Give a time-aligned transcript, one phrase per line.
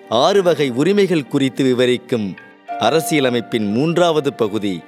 [0.09, 2.35] ஆறு வகை உரிமைகள் குறித்து விவரிக்கும்
[2.79, 4.81] அரசியலமைப்பின் மூன்றாவது பகுதி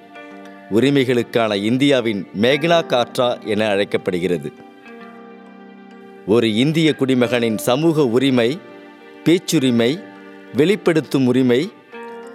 [0.71, 4.53] உரிமைகளுக்கான இந்தியாவின் மேக்னா காற்றா என அழைக்கப்படுகிறது.
[6.27, 8.59] ஒரு இந்திய குடிமகனின் சமூக உரிமை
[9.23, 10.03] பேச்சுரிமை
[10.53, 11.71] வெளிப்படுத்தும் உரிமை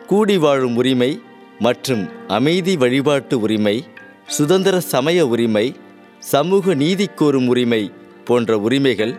[0.07, 1.21] கூடி வாழும் உரிமை
[1.59, 3.85] மற்றும் அமைதி வழிபாட்டு உரிமை
[4.27, 5.77] சுதந்திர சமய உரிமை
[6.23, 7.93] சமூக நீதி கோரும் உரிமை
[8.25, 9.19] போன்ற உரிமைகள்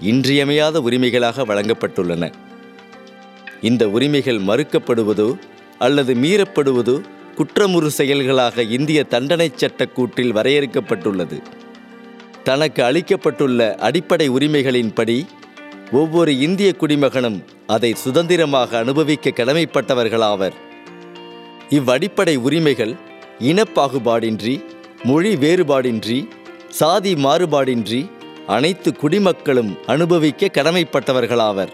[0.00, 2.32] இன்றியமையாத உரிமைகளாக வழங்கப்பட்டுள்ளன.
[3.62, 5.38] இந்த உரிமைகள் மறுக்கப்படுவதோ
[5.78, 7.00] அல்லது மீறப்படுவதோ
[7.34, 11.42] குற்றமுறு செயல்களாக இந்திய தண்டனைச் சட்டக்கூட்டில் வரையறுக்கப்பட்டுள்ளது.
[12.42, 15.26] தனக்கு அளிக்கப்பட்டுள்ள அடிப்படை உரிமைகளின்படி
[15.92, 20.52] ஒவ்வொரு இந்திய குடிமகனும் அதை சுதந்திரமாக அனுபவிக்க கடமைப்பட்டவர்களாவர்.
[21.70, 22.94] இவ்வடிப்படை உரிமைகள்
[23.38, 24.60] இனப்பாகுபாடின்றி
[25.04, 26.28] மொழி வேறுபாடின்றி
[26.68, 28.10] சாதி மாறுபாடின்றி
[28.46, 31.68] அனைத்து குடிமக்களும் அனுபவிக்க கடமைப்பட்டவர்களாவர்.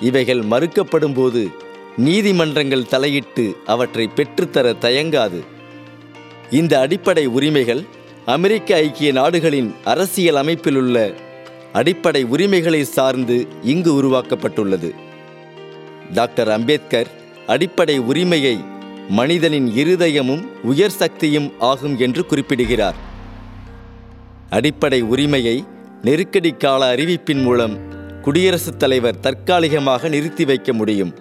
[0.00, 1.48] இவைகள் மறுக்கப்படும்போது
[1.96, 5.44] நீதிமன்றங்கள் தலையிட்டு அவற்றை பெற்றுத்தர தயங்காது.
[6.50, 7.82] இந்த அடிப்படை உரிமைகள்
[8.26, 11.14] அமெரிக்க ஐக்கிய நாடுகளின் அரசியல் அமைப்பிலுள்ள
[11.72, 14.94] அடிப்படை உரிமைகளை சார்ந்து இங்கு உருவாக்கப்பட்டுள்ளது.
[16.14, 17.10] டாக்டர் அம்பேத்கர்
[17.46, 18.56] அடிப்படை உரிமையை
[19.10, 22.94] மனிதனின் இருதயமும் உயர் சக்தியும் ஆகும் என்று குறிப்பிடுகிறார்.
[24.50, 25.64] அடிப்படை உரிமையை
[26.02, 27.78] நெருக்கடி கால அறிவிப்பின் மூலம்
[28.22, 31.14] குடியரசுத் தலைவர் தற்காலிகமாக நிறுத்தி வைக்க முடியும்.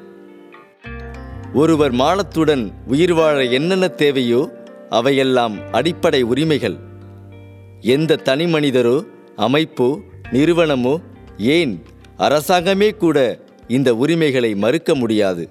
[1.54, 6.78] ஒருவர் மானத்துடன் உயிர் வாழ என்னென்ன தேவையோ அவையெல்லாம் அடிப்படை உரிமைகள்.
[7.82, 9.04] எந்த தனி மனிதரோ
[9.38, 10.00] அமைப்போ
[10.32, 11.02] நிறுவனமோ
[11.38, 11.84] ஏன்
[12.18, 15.50] அரசாங்கமே கூட இந்த உரிமைகளை மறுக்க முடியாது.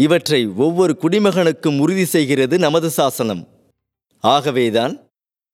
[0.00, 3.48] இவற்றை ஒவ்வொரு குடிமகனுக்கும் உறுதி செய்கிறது நமது சாசனம்.
[4.20, 4.94] ஆகவேதான்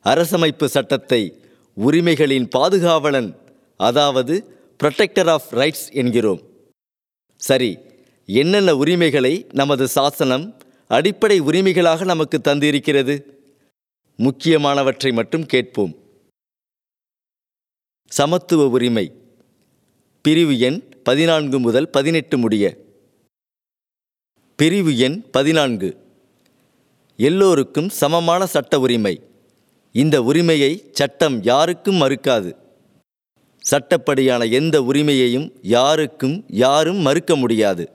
[0.05, 1.23] அரசமைப்பு சட்டத்தை
[1.87, 3.31] உரிமைகளின் பாதுகாவலன்
[3.77, 4.35] அதாவது
[4.83, 6.41] ப்ரொடெக்டர் ஆஃப் ரைட்ஸ் என்கிறோம்.
[7.37, 7.79] சரி
[8.27, 10.57] என்னென்ன உரிமைகளை நமது சாசனம்
[10.89, 13.15] அடிப்படை உரிமைகளாக நமக்கு தந்திருக்கிறது?
[14.19, 15.95] முக்கியமானவற்றை மட்டும் கேட்போம்.
[18.09, 19.07] சமத்துவ உரிமை.
[20.23, 22.85] பிரிவு எண் பதினான்கு முதல் பதினெட்டு முடிய.
[24.57, 25.97] பிரிவு எண் பதினான்கு.
[27.17, 29.21] எல்லோருக்கும் சமமான சட்ட உரிமை.
[29.93, 32.57] இந்த உரிமையை சட்டம் யாருக்கும் மறுக்காது.
[33.71, 37.91] சட்டப்படியான எந்த உரிமையையும் யாருக்கும் யாரும் மறுக்க முடியாது.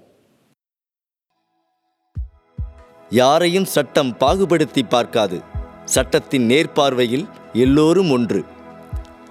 [3.10, 5.42] யாரையும் சட்டம் பாகுபடுத்தி பார்க்காது.
[5.86, 8.46] சட்டத்தின் நேர்பார்வையில் எல்லோரும் ஒன்று.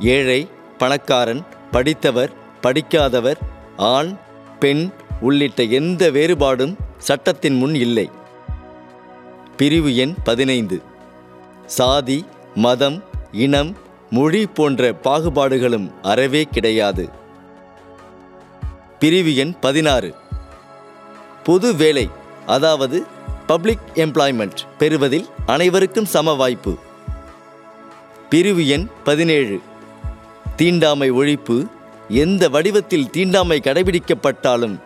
[0.00, 0.48] ஏழை
[0.78, 3.38] பணக்காரன் படித்தவர் படிக்காதவர்
[3.76, 4.16] ஆண்
[4.60, 8.10] பெண் உள்ளிட்ட எந்த வேறுபாடும் சட்டத்தின் முன் இல்லை.
[9.56, 10.82] பிரிவு எண் பதினைந்து.
[11.66, 12.24] சாதி
[12.54, 13.02] மதம்
[13.32, 13.76] இனம்
[14.10, 17.08] மொழி போன்ற பாகுபாடுகளும் அறவே கிடையாது.
[18.98, 20.14] பிரிவு எண் பதினாறு.
[21.44, 22.08] பொது வேலை
[22.46, 23.06] அதாவது
[23.46, 26.76] பப்ளிக் எம்ப்ளாய்மெண்ட் பெறுவதில் அனைவருக்கும் சம வாய்ப்பு.
[28.28, 29.60] பிரிவு எண் பதினேழு.
[30.56, 31.66] தீண்டாமை ஒழிப்பு
[32.08, 34.78] எந்த வடிவத்தில் தீண்டாமை கடைபிடிக்கப்பட்டாலும்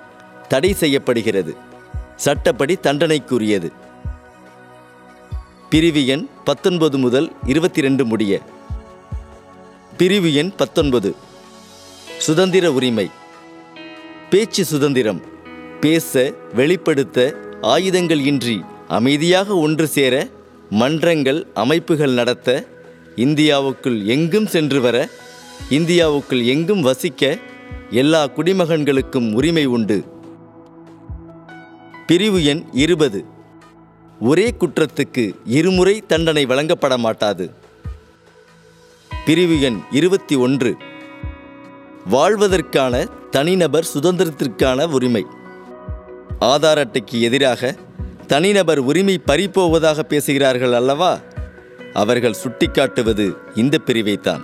[0.48, 1.72] தடை செய்யப்படுகிறது.
[2.16, 3.72] சட்டப்படி தண்டனைக்குரியது.
[5.70, 8.40] பிரிவு எண் பத்தொன்பது முதல் இருபத்தி ரெண்டு முடிய.
[9.96, 11.14] பிரிவு எண் பத்தொன்பது.
[12.18, 13.10] சுதந்திர உரிமை.
[14.30, 15.22] பேச்சு சுதந்திரம்.
[15.80, 20.28] பேச வெளிப்படுத்த ஆயுதங்கள் இன்றி அமைதியாக ஒன்று சேர
[20.70, 22.66] மன்றங்கள் அமைப்புகள் நடத்த
[23.16, 25.08] இந்தியாவுக்குள் எங்கும் சென்று வர
[25.70, 27.38] இந்தியாவுக்குள் எங்கும் வசிக்க
[27.90, 30.13] எல்லா குடிமகன்களுக்கும் உரிமை உண்டு.
[32.06, 33.24] பிரிவு எண் இருபது.
[34.20, 37.50] ஒரே குற்றத்துக்கு இருமுறை தண்டனை வழங்கப்பட மாட்டாது
[39.24, 40.76] பிரிவு எண் இருபத்தி ஒன்று.
[42.10, 45.26] வாழ்வதற்கான தனிநபர் சுதந்திரத்திற்கான உரிமை.
[46.40, 47.76] ஆதார் அட்டைக்கு எதிராக
[48.26, 51.18] தனிநபர் உரிமை பறிப்போவதாக பேசுகிறார்கள் அல்லவா?
[51.92, 54.40] அவர்கள் சுட்டிக்காட்டுவது இந்த பிரிவைத்தான்.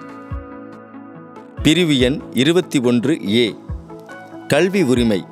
[1.62, 3.54] பிரிவு எண் இருபத்தி ஒன்று ஏ.
[4.48, 5.24] கல்வி உரிமை.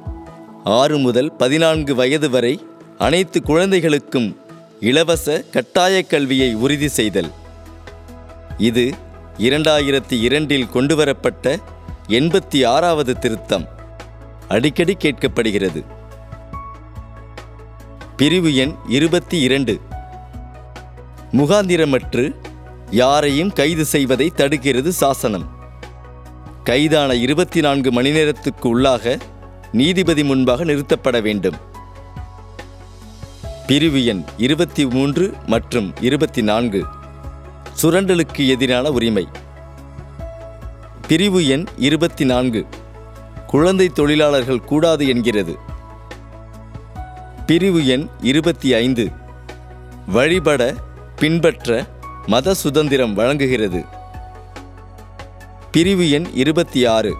[0.77, 2.67] ஆறு முதல் பதினான்கு வயது வரை
[2.99, 4.41] அனைத்து குழந்தைகளுக்கும்
[4.81, 7.31] இலவச கட்டாய கல்வியை உறுதி செய்தல்.
[8.59, 8.95] இது
[9.39, 11.59] இரண்டாயிரத்தி இரண்டில் கொண்டுவரப்பட்ட
[12.09, 13.69] எண்பத்தி ஆறாவது திருத்தம்.
[14.49, 15.85] அடிக்கடி கேட்கப்படுகிறது.
[18.17, 19.81] பிரிவு எண் இருபத்தி இரண்டு
[21.33, 22.35] முகாந்திரமற்று
[22.91, 25.49] யாரையும் கைது செய்வதை தடுக்கிறது சாசனம்.
[26.65, 29.19] கைதான இருபத்தி நான்கு மணி நேரத்துக்கு உள்ளாக
[29.73, 31.55] நீதிபதி முன்பாக நிறுத்தப்பட வேண்டும்.
[33.67, 36.85] பிரிவு எண் இருபத்தி மூன்று மற்றும் இருபத்தி நான்கு.
[37.83, 39.29] சுரண்டலுக்கு எதிரான உரிமை.
[41.09, 42.67] பிரிவு எண் இருபத்தி நான்கு.
[43.47, 45.59] குழந்தை தொழிலாளர்கள் கூடாது என்கிறது.
[47.47, 49.11] பிரிவு எண் இருபத்தி ஐந்து.
[50.07, 50.75] வழிபட
[51.19, 51.87] பின்பற்ற
[52.27, 53.85] மத சுதந்திரம் வழங்குகிறது.
[55.71, 57.17] பிரிவு எண் இருபத்தி ஆறு.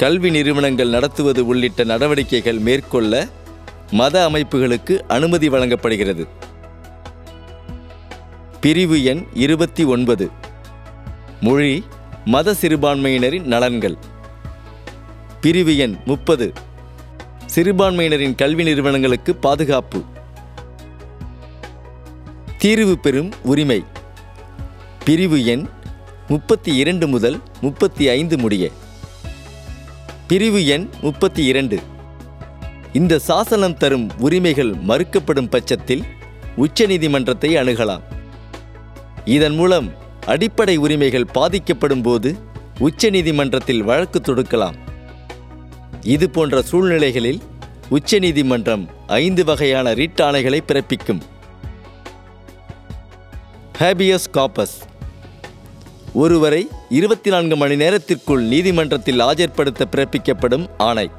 [0.00, 3.28] கல்வி நிறுவனங்கள் நடத்துவது உள்ளிட்ட நடவடிக்கைகள் மேற்கொள்ள
[3.90, 6.26] மத அமைப்புகளுக்கு அனுமதி வழங்கப்படுகிறது.
[8.60, 10.30] பிரிவு எண் இருபத்தி ஒன்பது.
[11.40, 11.84] மொழி
[12.24, 13.96] மத சிறுபான்மையினரின் நலன்கள்.
[15.40, 16.52] பிரிவு எண் முப்பது.
[17.54, 20.02] சிறுபான்மையினரின் கல்வி நிறுவனங்களுக்கு பாதுகாப்பு.
[22.58, 23.84] தீர்வு பெறும் உரிமை.
[25.04, 25.66] பிரிவு எண்
[26.28, 28.70] முப்பத்தி இரண்டு முதல் முப்பத்தி ஐந்து முடிய.
[30.30, 31.80] பிரிவு எண் முப்பத்தி இரண்டு.
[32.92, 36.04] இந்த சாசனம் தரும் உரிமைகள் மறுக்கப்படும் பட்சத்தில்
[36.56, 38.02] உச்சநீதிமன்றத்தை அணுகலாம்.
[39.24, 39.92] இதன் மூலம்
[40.26, 42.38] அடிப்படை உரிமைகள் பாதிக்கப்படும் போது
[42.80, 44.74] உச்சநீதிமன்றத்தில் வழக்கு தொடுக்கலாம்.
[46.00, 47.40] இது போன்ற சூழ்நிலைகளில்
[47.88, 51.20] உச்சநீதிமன்றம் ஐந்து வகையான ரிட் ஆணைகளை பிறப்பிக்கும்.
[53.78, 54.78] Habeas corpus.
[56.14, 61.10] ஒருவரை இருபத்தி நான்கு மணி நேரத்திற்குள் நீதிமன்றத்தில் ஆஜர்படுத்த பிறப்பிக்கப்படும் ஆணை.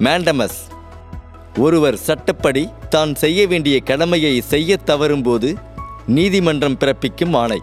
[0.00, 0.74] மேண்டமஸ்.
[1.56, 5.54] ஒருவர் சட்டப்படி தான் செய்ய வேண்டிய கடமையை செய்யத் தவறும்போது
[6.06, 7.62] நீதிமன்றம் பிறப்பிக்கும் ஆணை.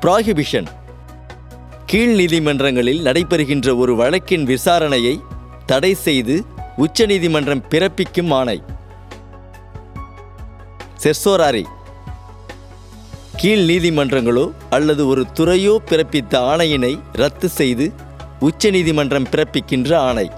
[0.00, 0.66] ப்ராஹிபிஷன்.
[1.86, 5.20] கீழ் நீதிமன்றங்களில் நடைபெறுகின்ற ஒரு வழக்கின் விசாரணையை
[5.66, 6.44] தடை செய்து
[6.76, 8.62] உச்சநீதிமன்றம் பிறப்பிக்கும் ஆணை.
[10.96, 11.66] செர்சோராரி.
[13.42, 17.92] கீழ் நீதிமன்றங்களோ அல்லது ஒரு துறையோ பிறப்பித்த ஆணையினை ரத்து செய்து
[18.38, 20.30] உச்சநீதிமன்றம் பிறப்பிக்கின்ற ஆணை.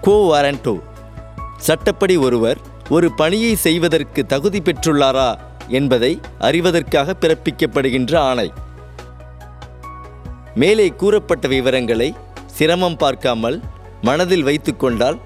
[0.00, 0.74] கோ வாரண்டோ
[1.56, 2.58] சட்டப்படி ஒருவர்
[2.88, 5.38] ஒரு பணியை செய்வதற்கு தகுதி பெற்றுள்ளாரா
[5.68, 8.52] என்பதை அறிவதற்காக பிறப்பிக்கப்படுகின்ற ஆணை.
[10.54, 12.14] மேலே கூறப்பட்ட விவரங்களை
[12.46, 13.60] சிரமம் பார்க்காமல்
[14.02, 15.20] மனதில் வைத்துக்கொண்டால்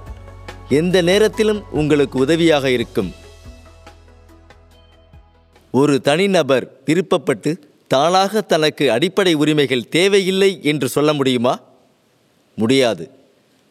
[0.68, 3.12] எந்த நேரத்திலும் உங்களுக்கு உதவியாக இருக்கும்.
[5.78, 7.56] ஒரு தனிநபர் திருப்பப்பட்டு
[7.88, 11.58] தானாக தனக்கு அடிப்படை உரிமைகள் தேவையில்லை என்று சொல்ல முடியுமா?
[12.56, 13.10] முடியாது.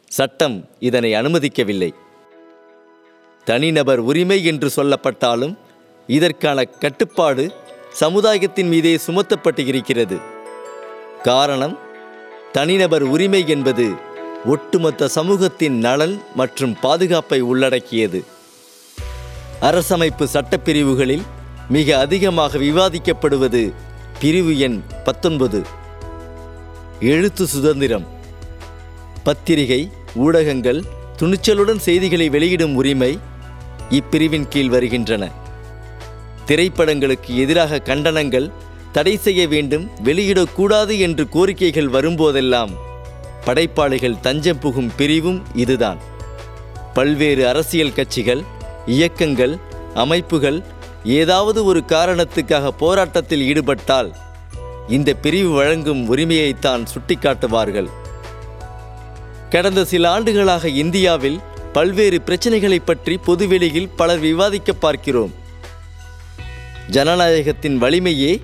[0.08, 1.90] சட்டம் இதனை அனுமதிக்கவில்லை.
[3.46, 5.58] தனிநபர் உரிமை என்று சொல்லப்பட்டாலும்
[6.08, 7.52] இதற்கான கட்டுப்பாடு
[7.92, 10.18] சமுதாயத்தின் மீதே சுமத்தப்பட்டு இருக்கிறது.
[11.24, 11.80] காரணம்
[12.52, 13.92] தனிநபர் உரிமை என்பது
[14.46, 18.24] ஒட்டுமொத்த சமூகத்தின் நலன் மற்றும் பாதுகாப்பை உள்ளடக்கியது.
[19.62, 21.26] அரசமைப்பு சட்டப்பிரிவுகளில்
[21.70, 23.74] மிக அதிகமாக விவாதிக்கப்படுவது
[24.20, 25.66] பிரிவு எண் பத்தொன்பது.
[27.00, 28.08] எழுத்து சுதந்திரம்.
[29.24, 30.84] பத்திரிகை ஊடகங்கள்
[31.20, 33.20] துணிச்சலுடன் செய்திகளை வெளியிடும் உரிமை
[33.90, 35.32] இப்பிரிவின் கீழ் வருகின்றன.
[36.48, 38.52] திரைப்படங்களுக்கு எதிராக கண்டனங்கள்
[38.92, 42.70] தடை செய்ய வேண்டும் வெளியிடக்கூடாது என்று கோரிக்கைகள் வரும்போதெல்லாம்
[43.46, 45.98] படைப்பாளிகள் தஞ்சம் புகும் பிரிவும் இதுதான்.
[46.94, 48.44] பல்வேறு அரசியல் கட்சிகள்
[48.86, 49.58] இயக்கங்கள்
[49.94, 50.64] அமைப்புகள்
[51.06, 54.16] ஏதாவது ஒரு காரணத்துக்காக போராட்டத்தில் ஈடுபட்டால்
[54.88, 57.90] இந்த பிரிவு வழங்கும் உரிமையைத்தான் சுட்டிக்காட்டுவார்கள்.
[59.50, 61.40] கடந்த சில ஆண்டுகளாக இந்தியாவில்
[61.74, 65.34] பல்வேறு பிரச்சனைகளை பற்றி பொதுவெளியில் பலர் விவாதிக்க பார்க்கிறோம்.
[66.92, 68.42] ஜனநாயகத்தின் வலிமையே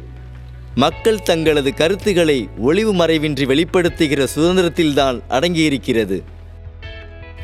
[0.76, 6.24] மக்கள் தங்களது கருத்துக்களை ஒளிவு மறைவின்றி வெளிப்படுத்துகிற சுதந்திரத்தில்தான் அடங்கியிருக்கிறது.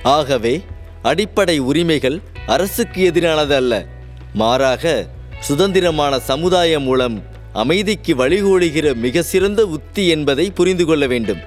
[0.04, 0.64] ஆகவே
[1.02, 3.86] அடிப்படை உரிமைகள் அரசுக்கு எதிரானது அல்ல
[4.34, 5.08] மாறாக
[5.40, 11.38] சுதந்திரமான சமுதாயம் மூலம் அமைதிக்கு வழிகோடுகிற மிக சிறந்த உத்தி என்பதை புரிந்து கொள்ள வேண்டும்.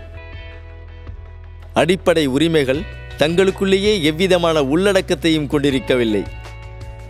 [1.75, 2.81] அடிப்படை உரிமைகள்
[3.19, 6.23] தங்களுக்குள்ளேயே எவ்விதமான உள்ளடக்கத்தையும் கொண்டிருக்கவில்லை.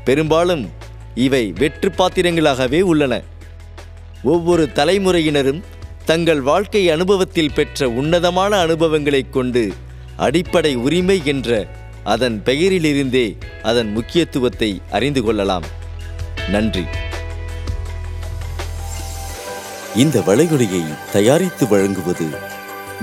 [0.04, 0.70] பெரும்பாலும்
[1.14, 3.22] இவை வெற்று பாத்திரங்களாகவே உள்ளன.
[4.22, 5.62] ஒவ்வொரு தலைமுறையினரும்
[6.04, 9.72] தங்கள் வாழ்க்கை அனுபவத்தில் பெற்ற உன்னதமான அனுபவங்களைக் கொண்டு
[10.16, 11.66] அடிப்படை உரிமை என்ற
[12.10, 15.62] அதன் பெயரிலிருந்தே அதன் முக்கியத்துவத்தை அறிந்து கொள்ளலாம்.
[16.48, 16.84] நன்றி.
[19.96, 22.26] இந்த வளைகுடையை தயாரித்து வழங்குவது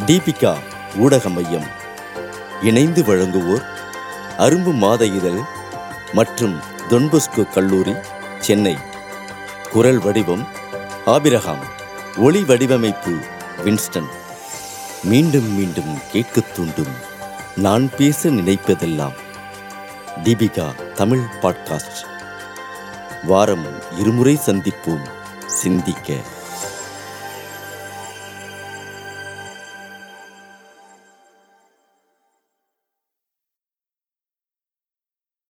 [0.06, 0.58] தீபிகா
[0.96, 1.66] ஊடக மையம்.
[2.62, 3.64] இணைந்து வழங்குவோர்
[4.38, 5.40] அரும்பு மாத இதழ்
[6.14, 6.60] மற்றும்
[6.90, 7.94] தொன்பொஸ்கோ கல்லூரி
[8.40, 8.76] சென்னை.
[9.72, 10.48] குரல் வடிவம்
[11.06, 11.66] ஆபிரகாம்.
[12.18, 13.18] ஒளி வடிவமைப்பு
[13.66, 14.08] வின்ஸ்டன்.
[15.04, 17.16] மீண்டும் மீண்டும் கேட்கத் தூண்டும்.
[17.58, 19.14] நான் பேச நினைப்பதெல்லாம்
[20.24, 22.06] தீபிகா தமிழ் பாட்காஸ்ட்.
[23.24, 23.66] வாரம்
[23.98, 25.10] இருமுறை சந்திப்போம்.
[25.46, 26.14] சிந்திக்க.